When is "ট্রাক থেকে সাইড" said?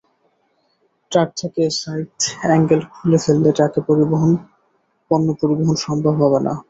1.11-2.11